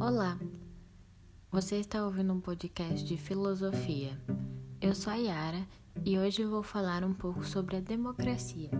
Olá, 0.00 0.38
você 1.50 1.76
está 1.76 2.04
ouvindo 2.04 2.32
um 2.32 2.40
podcast 2.40 3.04
de 3.04 3.16
filosofia. 3.16 4.16
Eu 4.80 4.94
sou 4.94 5.12
a 5.12 5.16
Yara 5.16 5.66
e 6.04 6.16
hoje 6.16 6.44
vou 6.44 6.62
falar 6.62 7.02
um 7.02 7.12
pouco 7.12 7.44
sobre 7.44 7.76
a 7.76 7.80
democracia. 7.80 8.70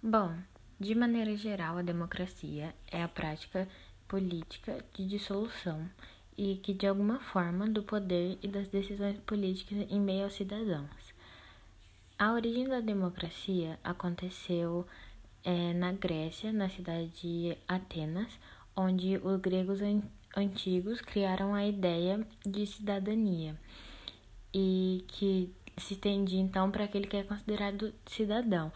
Bom, 0.00 0.32
de 0.78 0.94
maneira 0.94 1.36
geral, 1.36 1.78
a 1.78 1.82
democracia 1.82 2.72
é 2.86 3.02
a 3.02 3.08
prática 3.08 3.68
política 4.06 4.84
de 4.94 5.04
dissolução 5.04 5.90
e 6.36 6.54
que, 6.58 6.72
de 6.72 6.86
alguma 6.86 7.18
forma, 7.18 7.68
do 7.68 7.82
poder 7.82 8.38
e 8.40 8.46
das 8.46 8.68
decisões 8.68 9.18
políticas 9.26 9.86
em 9.90 10.00
meio 10.00 10.22
aos 10.22 10.34
cidadãos. 10.34 11.12
A 12.16 12.32
origem 12.32 12.68
da 12.68 12.80
democracia 12.80 13.78
aconteceu 13.82 14.86
é, 15.44 15.72
na 15.74 15.92
Grécia, 15.92 16.52
na 16.52 16.68
cidade 16.68 17.08
de 17.20 17.56
Atenas, 17.66 18.28
onde 18.76 19.16
os 19.18 19.40
gregos 19.40 19.80
an 19.82 20.02
antigos 20.36 21.00
criaram 21.00 21.54
a 21.54 21.66
ideia 21.66 22.24
de 22.46 22.66
cidadania 22.66 23.58
e 24.54 25.04
que 25.08 25.52
se 25.76 25.94
estendia 25.94 26.40
então 26.40 26.70
para 26.70 26.84
aquele 26.84 27.06
que 27.06 27.16
é 27.16 27.22
considerado 27.22 27.92
cidadão. 28.06 28.70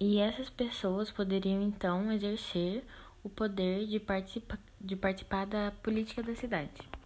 E 0.00 0.18
essas 0.18 0.50
pessoas 0.50 1.10
poderiam 1.10 1.62
então 1.62 2.12
exercer 2.12 2.84
o 3.22 3.28
poder 3.28 3.86
de, 3.86 3.98
participa 3.98 4.58
de 4.80 4.96
participar 4.96 5.46
da 5.46 5.72
política 5.82 6.22
da 6.22 6.34
cidade. 6.34 6.97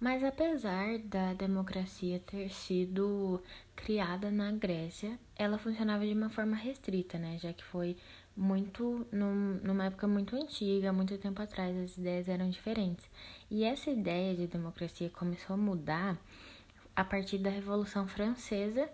Mas 0.00 0.22
apesar 0.22 0.98
da 0.98 1.34
democracia 1.34 2.20
ter 2.20 2.50
sido 2.50 3.42
criada 3.74 4.30
na 4.30 4.52
Grécia, 4.52 5.18
ela 5.34 5.58
funcionava 5.58 6.06
de 6.06 6.12
uma 6.12 6.30
forma 6.30 6.54
restrita, 6.54 7.18
né? 7.18 7.36
Já 7.38 7.52
que 7.52 7.64
foi 7.64 7.96
muito 8.36 9.04
num, 9.10 9.58
numa 9.64 9.86
época 9.86 10.06
muito 10.06 10.36
antiga, 10.36 10.92
muito 10.92 11.18
tempo 11.18 11.42
atrás, 11.42 11.76
as 11.76 11.98
ideias 11.98 12.28
eram 12.28 12.48
diferentes. 12.48 13.10
E 13.50 13.64
essa 13.64 13.90
ideia 13.90 14.36
de 14.36 14.46
democracia 14.46 15.10
começou 15.10 15.54
a 15.54 15.56
mudar 15.56 16.16
a 16.94 17.04
partir 17.04 17.38
da 17.38 17.50
Revolução 17.50 18.06
Francesa, 18.06 18.88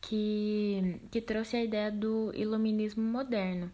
que, 0.00 1.00
que 1.10 1.20
trouxe 1.20 1.56
a 1.56 1.64
ideia 1.64 1.90
do 1.90 2.32
iluminismo 2.34 3.02
moderno. 3.02 3.70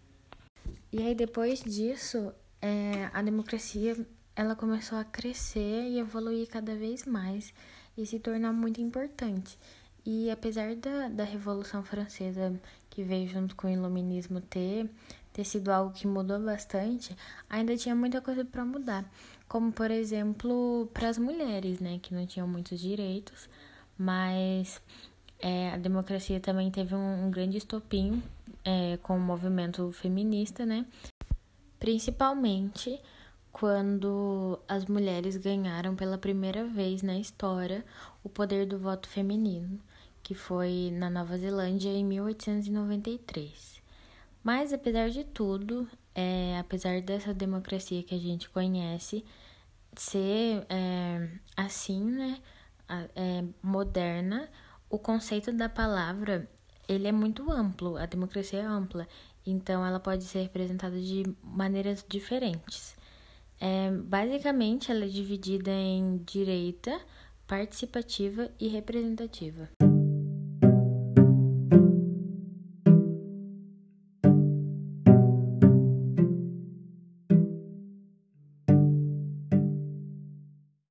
E 0.90 1.02
aí 1.02 1.14
depois 1.14 1.62
disso, 1.62 2.32
é, 2.60 3.10
a 3.12 3.20
democracia 3.20 3.96
ela 4.34 4.56
começou 4.56 4.98
a 4.98 5.04
crescer 5.04 5.88
e 5.88 5.98
evoluir 5.98 6.48
cada 6.48 6.74
vez 6.74 7.04
mais 7.04 7.52
e 7.96 8.06
se 8.06 8.18
tornar 8.18 8.52
muito 8.52 8.80
importante. 8.80 9.58
E 10.04 10.30
apesar 10.30 10.74
da, 10.74 11.08
da 11.08 11.24
Revolução 11.24 11.84
Francesa, 11.84 12.58
que 12.90 13.02
veio 13.02 13.28
junto 13.28 13.54
com 13.54 13.68
o 13.68 13.70
Iluminismo, 13.70 14.40
ter, 14.40 14.90
ter 15.32 15.44
sido 15.44 15.70
algo 15.70 15.92
que 15.92 16.06
mudou 16.06 16.40
bastante, 16.40 17.16
ainda 17.48 17.76
tinha 17.76 17.94
muita 17.94 18.20
coisa 18.20 18.44
para 18.44 18.64
mudar. 18.64 19.04
Como, 19.48 19.70
por 19.70 19.90
exemplo, 19.90 20.88
para 20.92 21.08
as 21.08 21.18
mulheres, 21.18 21.78
né, 21.78 22.00
que 22.02 22.14
não 22.14 22.26
tinham 22.26 22.48
muitos 22.48 22.80
direitos, 22.80 23.48
mas 23.96 24.80
é, 25.38 25.70
a 25.70 25.76
democracia 25.76 26.40
também 26.40 26.70
teve 26.70 26.94
um, 26.94 27.26
um 27.26 27.30
grande 27.30 27.58
estopim 27.58 28.22
é, 28.64 28.96
com 29.02 29.16
o 29.16 29.20
movimento 29.20 29.92
feminista, 29.92 30.66
né, 30.66 30.84
principalmente 31.78 32.98
quando 33.52 34.58
as 34.66 34.86
mulheres 34.86 35.36
ganharam 35.36 35.94
pela 35.94 36.16
primeira 36.16 36.64
vez 36.64 37.02
na 37.02 37.18
história 37.18 37.84
o 38.24 38.28
poder 38.28 38.66
do 38.66 38.78
voto 38.78 39.08
feminino, 39.08 39.78
que 40.22 40.34
foi 40.34 40.90
na 40.92 41.10
Nova 41.10 41.36
Zelândia 41.36 41.90
em 41.90 42.04
1893. 42.04 43.82
Mas 44.42 44.72
apesar 44.72 45.10
de 45.10 45.22
tudo, 45.22 45.88
é, 46.14 46.58
apesar 46.58 47.00
dessa 47.02 47.32
democracia 47.34 48.02
que 48.02 48.14
a 48.14 48.18
gente 48.18 48.48
conhece 48.48 49.24
ser 49.94 50.66
é, 50.68 51.28
assim, 51.56 52.02
né, 52.04 52.38
é, 53.14 53.44
moderna, 53.62 54.48
o 54.88 54.98
conceito 54.98 55.52
da 55.52 55.68
palavra 55.68 56.48
ele 56.88 57.06
é 57.06 57.12
muito 57.12 57.50
amplo, 57.50 57.96
a 57.96 58.06
democracia 58.06 58.60
é 58.60 58.64
ampla, 58.64 59.06
então 59.46 59.84
ela 59.84 60.00
pode 60.00 60.24
ser 60.24 60.42
representada 60.42 61.00
de 61.00 61.22
maneiras 61.42 62.04
diferentes. 62.08 62.96
É, 63.64 63.92
basicamente, 63.92 64.90
ela 64.90 65.04
é 65.04 65.08
dividida 65.08 65.70
em 65.70 66.16
direita, 66.26 67.00
participativa 67.46 68.50
e 68.58 68.66
representativa. 68.66 69.68